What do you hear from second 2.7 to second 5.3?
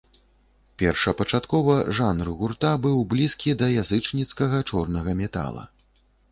быў блізкі да язычніцкага чорнага